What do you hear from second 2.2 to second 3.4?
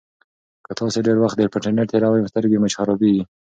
سترګې مو خرابیږي.